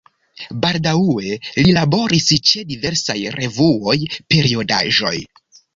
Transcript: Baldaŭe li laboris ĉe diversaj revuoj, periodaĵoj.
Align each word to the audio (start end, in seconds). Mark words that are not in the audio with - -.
Baldaŭe 0.61 1.37
li 1.59 1.75
laboris 1.77 2.27
ĉe 2.51 2.65
diversaj 2.73 3.19
revuoj, 3.39 3.99
periodaĵoj. 4.35 5.19